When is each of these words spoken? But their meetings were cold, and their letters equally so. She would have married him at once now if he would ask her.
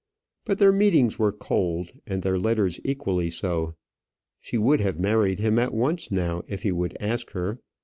But 0.45 0.57
their 0.57 0.71
meetings 0.71 1.19
were 1.19 1.31
cold, 1.31 1.91
and 2.07 2.23
their 2.23 2.39
letters 2.39 2.79
equally 2.83 3.29
so. 3.29 3.75
She 4.39 4.57
would 4.57 4.79
have 4.79 4.97
married 4.99 5.37
him 5.39 5.59
at 5.59 5.75
once 5.75 6.09
now 6.09 6.41
if 6.47 6.63
he 6.63 6.71
would 6.71 6.97
ask 6.99 7.33
her. 7.33 7.59